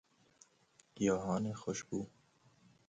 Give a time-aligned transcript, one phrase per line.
[0.95, 2.07] گیاهان خوشبو